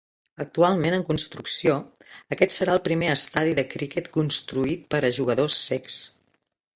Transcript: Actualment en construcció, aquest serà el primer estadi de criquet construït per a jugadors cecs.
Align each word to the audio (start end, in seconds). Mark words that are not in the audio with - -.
Actualment 0.43 0.95
en 0.97 1.03
construcció, 1.09 1.75
aquest 2.35 2.55
serà 2.55 2.73
el 2.77 2.81
primer 2.87 3.11
estadi 3.17 3.53
de 3.59 3.65
criquet 3.75 4.09
construït 4.17 4.89
per 4.95 5.03
a 5.03 5.13
jugadors 5.19 5.59
cecs. 5.67 5.99